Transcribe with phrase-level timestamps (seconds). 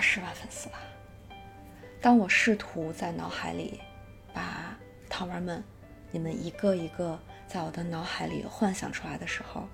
[0.00, 0.78] 十万粉丝吧。
[2.00, 3.78] 当我试图在脑海里
[4.32, 4.76] 把
[5.08, 5.62] 糖丸们、
[6.10, 9.68] 你们一个一个在我的脑海里幻想出来的时候，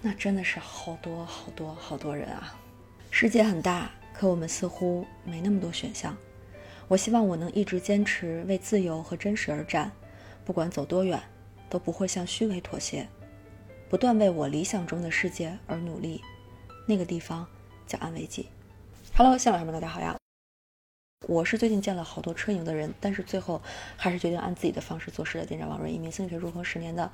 [0.00, 2.58] 那真的是好多好多好多人啊！
[3.10, 6.16] 世界很大，可我们似乎没那么多选项。
[6.88, 9.92] 我希望我能一直坚持为自由和真实而战，
[10.44, 11.22] 不管走多远，
[11.70, 13.06] 都不会向虚伪妥协，
[13.88, 16.20] 不断为我理想中的世界而努力。
[16.84, 17.46] 那个地方
[17.86, 18.48] 叫安慰剂。
[19.24, 20.16] Hello，新老师们，大家好呀！
[21.28, 23.62] 我是最近见了好多车营的人，但是最后
[23.96, 27.08] 还是决定按自己的方式做事的店长王瑞，一名心理学入坑十年的，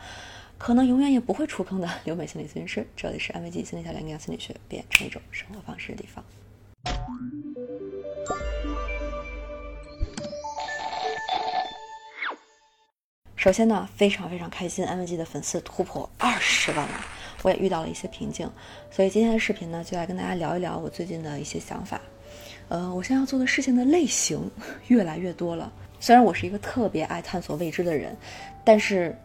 [0.56, 2.86] 可能永远也不会出坑的留美心理咨询师。
[2.96, 6.24] 这里是安慰剂心理小练营养心理学变成一种生活方式的地方。
[13.38, 17.04] 首先呢，非常非常开心，安慰剂的粉丝突破二十万了。
[17.42, 18.50] 我也遇到了一些瓶颈，
[18.90, 22.00] 所以今天的视频呢，就来跟大家聊一聊我最近的一些想法。
[22.68, 24.50] 呃，我现在要做的事情的类型
[24.88, 25.72] 越来越多了。
[26.00, 28.16] 虽然我是一个特别爱探索未知的人，
[28.64, 29.16] 但是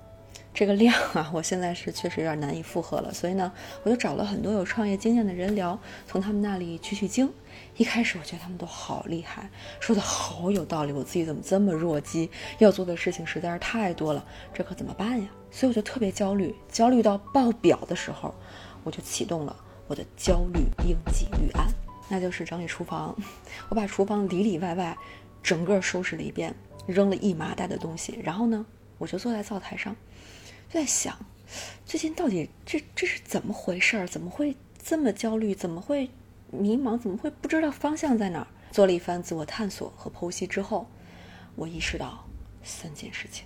[0.53, 3.11] 这个量啊，我现在是确实有点难以负荷了。
[3.11, 3.51] 所以呢，
[3.83, 7.31] 我就找了很多有创业经验的人聊，从他们那里取取经。
[7.75, 12.29] 一开始我觉得他们都好厉害，说的好有道理，我自己怎么这么弱鸡？
[12.59, 15.27] 要做的事情实在是太多了，这可怎么办呀？
[15.49, 18.33] 所以我就特别焦虑，焦虑到爆表的时候，
[18.83, 19.55] 我就启动了
[19.87, 21.67] 我的焦虑应急预案，
[22.09, 23.15] 那就是整理厨房。
[23.69, 24.95] 我把厨房里里外外
[25.41, 26.53] 整个收拾了一遍，
[26.85, 28.63] 扔了一麻袋的东西，然后呢，
[28.99, 29.95] 我就坐在灶台上，
[30.73, 31.15] 在想，
[31.85, 34.07] 最近到底这这是怎么回事儿？
[34.07, 35.53] 怎么会这么焦虑？
[35.53, 36.09] 怎么会？
[36.49, 38.47] 迷茫怎么会不知道方向在哪儿？
[38.71, 40.87] 做了一番自我探索和剖析之后，
[41.55, 42.27] 我意识到
[42.63, 43.45] 三件事情。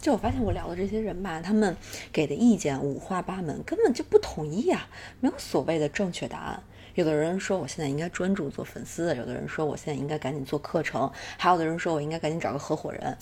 [0.00, 1.76] 就我发现，我聊的这些人吧，他们
[2.12, 4.88] 给的意见五花八门，根本就不统一啊，
[5.20, 6.64] 没有所谓的正确答案。
[6.94, 13.16] 有的人说我现在应该专注做粉丝，有的人说我现在应该赶紧做课程，还有的人说我应该赶紧找个合伙人。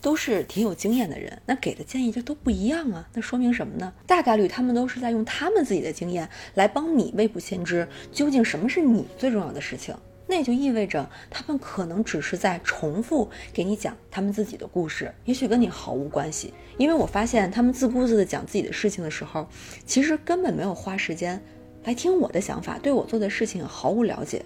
[0.00, 3.08] 都是挺有经验的人，那给的建议就都不一样啊。
[3.14, 3.90] 那说明什么呢？
[4.06, 9.96] 大概率他们都是在用他们自己的经验来帮你未卜先知，究竟什么是你最重要的事情。
[10.26, 16.52] 那也就意味着他们可能只是在重复给你讲他们自己的故事，也许跟你毫无关系。
[16.76, 19.48] 因为我发现他们自顾自的讲自己的事情的时候，
[19.86, 21.42] 其实根本没有花时间
[21.84, 24.44] 来听我的想法，对我做的事情毫无了解。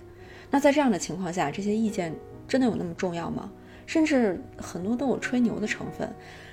[0.50, 2.14] 那在这样的情况下，这些意见
[2.46, 3.50] 真的有那么重要吗？
[3.86, 6.12] 甚至很多都有吹牛的成分，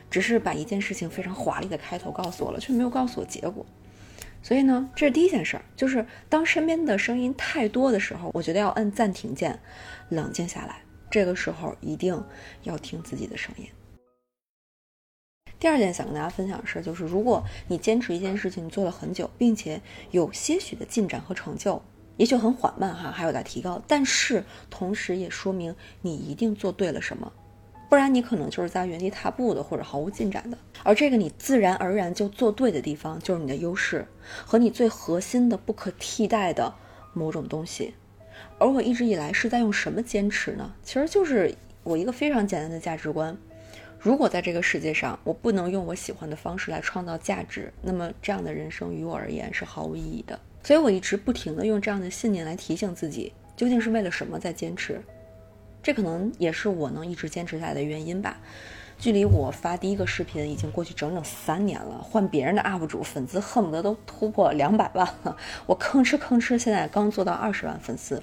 [0.09, 3.66] 只是把一件事情非常华丽的开头告诉我了，却没有告诉我结果。
[4.41, 9.59] 所以呢，这是第一件事儿，就是当身边的声音太多的时候，我觉得要摁暂停键，
[10.09, 10.78] 冷静下来。
[11.09, 12.24] 这个时候一定
[12.63, 13.66] 要听自己的声音。
[15.60, 21.82] 第二件想跟大家分享的事就是，如果你坚持一件事情做了很久，并且有些许的进展和成就。
[22.18, 27.30] 也许很缓慢哈，还有待提高，但是同时也说明你一定做对了什么，
[27.90, 30.58] 不然你可能就是在原地踏步的，或者毫无进展的。
[30.84, 34.08] 而这个你自然而然就做对的地方，就是你的优势
[34.46, 36.74] 和你最核心的、不可替代的
[37.12, 37.94] 某种东西。
[38.60, 40.74] 而我一直以来是在用什么坚持呢？
[40.84, 43.38] 其实就是我一个非常简单的价值观：
[44.06, 50.40] 如果在这个世界上我不能用我喜欢的方式来创造价值，那么这样的人生于我而言是毫无意义的。
[50.62, 55.02] 所以，我一直不停地用这样的信念来提醒自己，究竟是为了什么在坚持。
[55.82, 58.40] 这可能也是我能一直坚持下来的原因吧。
[58.97, 65.35] 距离我发第一个视频已经过去整整三年了，换别人的 UP 主粉丝恨不得都突破两百万了，
[65.66, 68.22] 我吭哧吭哧，现在刚做到二十万粉丝，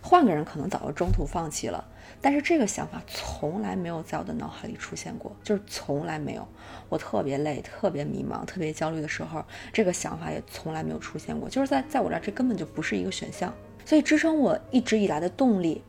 [0.00, 1.84] 换个人可能早就中途放弃了。
[2.20, 6.46] 但是这个想法从来没有在我的脑海里出现过，就是从来没有。
[6.88, 11.48] 我特别累、特别迷茫、特别焦虑的时候，这个想法也从来没有出现过。
[11.48, 13.52] 就是在在我这儿，这根本就不是一个选项。
[13.84, 15.82] 所以支撑我一直以来的动力，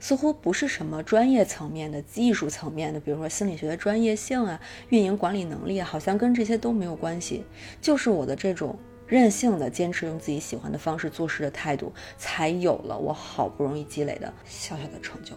[0.00, 4.60] 似乎不是什么专业层面的、技术层面的，比如说心理学的专业性啊、
[4.90, 7.44] 运营管理能力啊，好像跟这些都没有关系。
[7.80, 15.34] 就是我的这种任性的坚持，用自己喜欢的方式做事的态度，才有了我好不容易积累的小小的成就。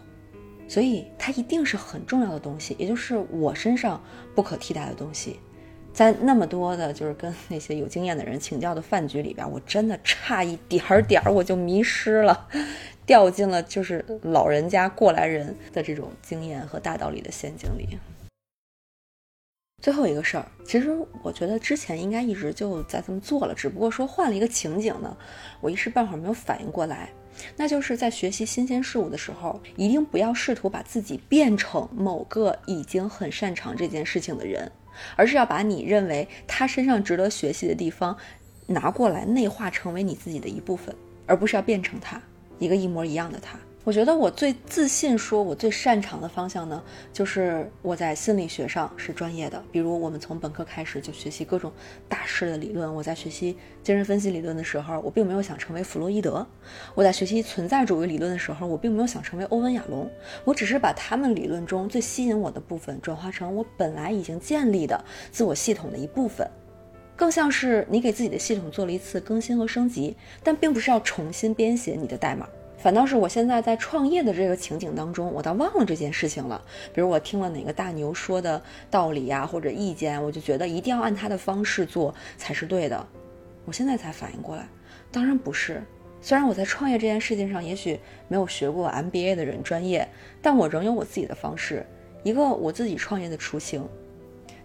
[0.67, 4.01] 所以它一定是很重要的东西，也就是我身上
[4.33, 5.39] 不可替代的东西。
[5.91, 12.47] 在那么多的，就是跟那些有经验的人请教的饭局里边，我真的差一点儿点儿我就迷失了，
[13.11, 17.99] 掉进了就是老人家过来人的这种经验和大道理的陷阱里。
[19.81, 25.17] 最后一个事儿，其实我觉得之前应该一直就在这么做了，只不过说换了一个情景呢，
[25.59, 27.09] 我一时半会儿没有反应过来。
[27.57, 34.71] 那就是在学习新鲜事物的时候，一定不要试图把自己变成某个已经很擅长这件事情的人，
[35.17, 38.15] 而是要把你认为他身上值得学习的地方
[38.67, 42.21] 拿过来内化成为你自己的一部分，而不是要变成他
[42.61, 43.59] 一个一模一样的他。
[43.83, 49.59] 我觉得我最自信，说我最擅长的方向呢，就是我在心理学上是专业的。
[49.71, 51.71] 比如我们从本科开始就学习各种
[52.07, 52.93] 大师的理论。
[52.93, 56.45] 我在学习精神分析理论的时候，我并没有想成为弗洛伊德；
[56.93, 60.07] 我在学习存在主义理论的时候，我并没有想成为欧文亚龙。
[60.45, 66.47] 我只是把他们理论中最吸引我的部分，转化成我本来已经建立的自我系统的一部分，
[67.21, 72.49] 更像是你给自己的系统做了一次更新和升级，但并不是要重新编写你的代码。
[72.79, 76.59] 反倒是我现在在创业的这个情景当中，我倒忘了这件事情了。
[76.91, 78.59] 比如我听了哪个大牛说的
[78.89, 83.07] 道理呀，或者意见，我就觉得一定要按他的方式做才是对的。
[83.65, 84.67] 我现在才反应过来，
[85.11, 85.79] 当然不是。
[86.23, 90.07] 虽然我在创业这件事情上也许没有学过 MBA 的人专业，
[90.41, 91.85] 但我仍有我自己的方式，
[92.23, 93.87] 一个我自己创业的雏形。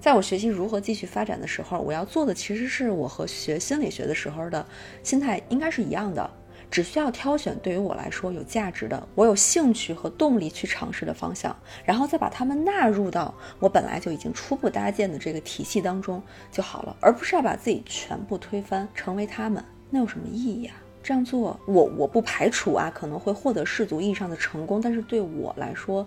[0.06, 4.64] 在我学习如何继续发展的时候，我要做的其实是我和学心理学的时候的
[5.02, 6.30] 心态应该是一样的。
[6.70, 16.22] 只需要挑选对于我来说有价值的、我有兴趣和动力去尝试的方向，然后再把它们纳入到我本来就已经初步搭建的这个体系当中
[16.52, 20.76] 就好了，而不是要把自己全部推翻，成为他们，那有什么意义啊？
[21.02, 26.06] 这样做，我我不排除啊，可能会获得世俗意义上的成功，但是对我来说，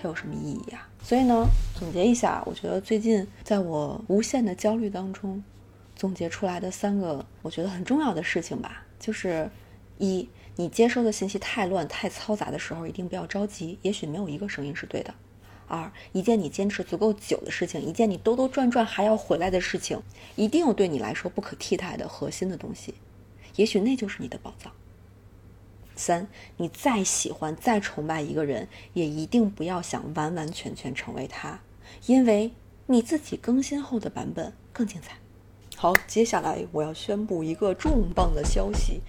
[0.00, 0.88] 它有什么意义啊？
[1.02, 1.46] 所以呢，
[1.78, 5.42] 总结一下，我觉得最近在我无限的焦虑当中，
[5.96, 9.50] 总结出来的三个我觉得很重要的事情吧，就是。
[10.00, 15.12] 一，你接收的信息太乱、太嘈杂的时候，一定不要着急，也许没有一个声音是对的。
[15.66, 20.00] 二，一件你坚持足够久的事情，一件你兜兜转转还要回来的事情，
[20.36, 22.94] 一定有对你来说不可替代的核心的东西，
[23.56, 24.70] 也许那就是你的宝藏。
[25.98, 31.60] 三，你再喜欢、再崇拜一个人，也一定不要想完完全全成为他，
[32.06, 32.52] 因为
[32.86, 35.16] 你自己更新后的版本更精彩。
[35.76, 39.02] 好，接下来我要宣布一个重磅的消息。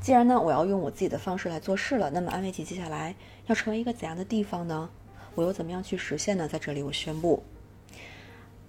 [0.00, 3.14] 既然呢，我要用我自己的方式来做事了，那么安慰剂接下来
[3.46, 4.90] 要成为一个怎样的地方呢？
[5.34, 6.48] 我又怎么样去实现呢？
[6.48, 7.42] 在这里，我宣布，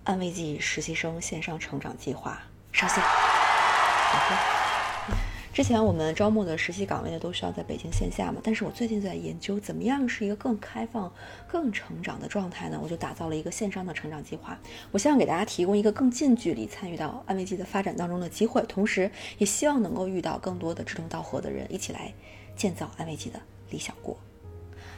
[0.04, 3.04] 安慰剂实习生线上成长计划上线。
[5.54, 8.42] 之前我们招募的实习岗位呢，都需要在北京线下嘛。
[8.44, 11.14] 但是我最近在研究，怎么样是一个更开放、
[11.48, 12.80] 更成长的状态呢？
[12.82, 14.60] 我就打造了一个线上的成长计划。
[14.92, 22.12] 我希望给大家提供一个更近距离参与到安慰剂的发展当中的机会，同时也希望能够遇到更多的志同道合的人，一起来
[22.56, 23.40] 建造安慰剂的
[23.70, 24.18] 理想国。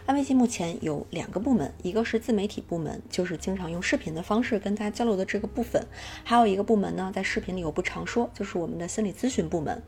[0.06, 5.82] 安慰剂目前有两个部门，一个是自媒体部门，就是经常用视频的方式跟大家交流的这个部分；
[6.24, 9.82] 还有一个部门呢，在视频里我不常说，就是我们的心理咨询部门。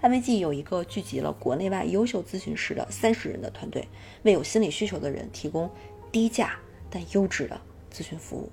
[0.00, 3.86] 安慰剂有一个聚集了国内外优秀咨询师的三十人的团队，
[4.24, 5.70] 为有心理需求的人提供
[6.10, 6.56] 低价
[6.90, 7.60] 但优质的
[7.94, 8.50] 咨询服务。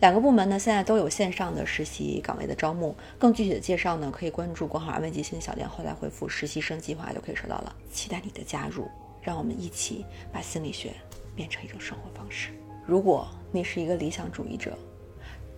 [0.00, 7.74] 两个部门呢，现在都有线上的实习岗位的招募，更具体的介绍呢，可以关注“国号安慰剂心理小店”，后台回复“实习生计划”就可以收到了。
[7.90, 8.86] 期待你的加入。
[9.26, 10.92] 让我们一起把心理学
[11.34, 12.50] 变成一种生活方式。
[12.86, 14.78] 如果你是一个理想主义者，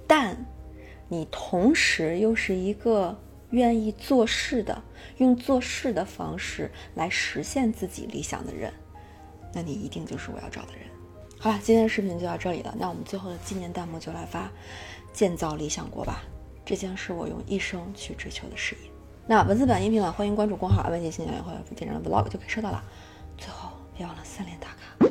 [0.07, 0.35] 但
[1.07, 3.15] 你同时又是一个
[3.51, 4.83] 愿意做事的，
[5.19, 8.73] 用做事的方式来实现自己理想的人，
[9.53, 10.89] 那你一定就是我要找的人。
[11.39, 12.75] 好了，今天的视频就到这里了。
[12.79, 14.51] 那我们最后的纪念弹幕就来发
[15.13, 16.23] “建造理想国”吧，
[16.65, 18.91] 这将是我用一生去追求的事业。
[19.27, 22.83] 那文字版、音频版，欢迎关注公号“安慰姐新娘”或者“店长的 vlog” 就可以收到了。
[23.99, 25.09] 最后，别忘了三连打卡。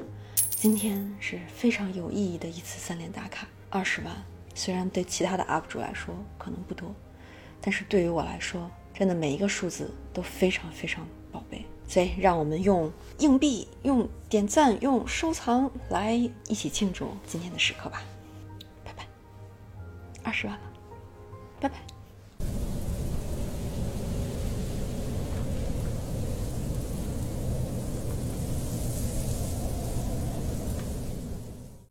[0.50, 4.16] 今天是非常有意义的一次三连打卡，二十万。
[4.56, 6.96] 虽然对其他的 UP 主来说可能不多，
[7.62, 11.66] 但是对于我来说，真的每一个数字都非常非常宝贝。
[11.86, 18.02] 所以，让我们用硬币、用点赞、用收藏来一起庆祝今天的时刻吧。
[18.86, 19.06] 拜拜，
[20.24, 20.64] 二十万了，
[21.60, 21.97] 拜拜。